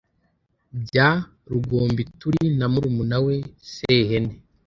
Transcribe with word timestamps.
bya 0.83 1.07
Rugombituri 1.51 2.43
na 2.57 2.65
murumuna 2.73 3.17
we 3.25 3.35
Sehene 3.73 4.33